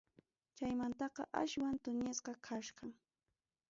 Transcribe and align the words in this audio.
Chaymantaqa 0.57 1.23
aswan 1.41 1.75
tuñisqa 1.83 2.33
kachkan. 2.45 2.91